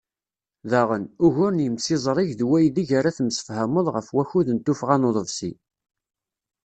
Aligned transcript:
Daɣen, 0.69 1.03
ugur 1.25 1.51
n 1.53 1.63
yimsiẓreg 1.63 2.29
d 2.39 2.41
waydeg 2.49 2.89
ara 2.99 3.15
temsefhameḍ 3.17 3.87
ɣef 3.95 4.07
wakud 4.15 4.47
n 4.51 4.57
tuffɣa 4.65 4.95
n 4.97 5.07
uḍebsi. 5.09 5.51